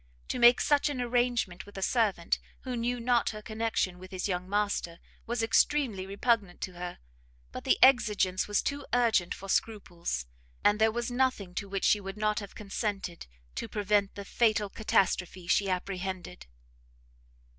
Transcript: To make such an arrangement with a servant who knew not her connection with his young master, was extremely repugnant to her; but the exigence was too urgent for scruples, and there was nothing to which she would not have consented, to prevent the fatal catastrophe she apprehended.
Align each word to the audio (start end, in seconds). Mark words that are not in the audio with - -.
To 0.29 0.39
make 0.39 0.59
such 0.61 0.89
an 0.89 0.99
arrangement 0.99 1.67
with 1.67 1.77
a 1.77 1.83
servant 1.83 2.39
who 2.61 2.75
knew 2.75 2.99
not 2.99 3.29
her 3.29 3.41
connection 3.43 3.99
with 3.99 4.09
his 4.09 4.27
young 4.27 4.49
master, 4.49 4.97
was 5.27 5.43
extremely 5.43 6.07
repugnant 6.07 6.59
to 6.61 6.71
her; 6.73 6.97
but 7.51 7.65
the 7.65 7.77
exigence 7.83 8.47
was 8.47 8.63
too 8.63 8.83
urgent 8.93 9.35
for 9.35 9.47
scruples, 9.47 10.25
and 10.63 10.79
there 10.81 10.91
was 10.91 11.11
nothing 11.11 11.53
to 11.53 11.69
which 11.69 11.85
she 11.85 12.01
would 12.01 12.17
not 12.17 12.39
have 12.39 12.55
consented, 12.55 13.27
to 13.53 13.67
prevent 13.69 14.15
the 14.15 14.25
fatal 14.25 14.69
catastrophe 14.71 15.45
she 15.45 15.69
apprehended. 15.69 16.47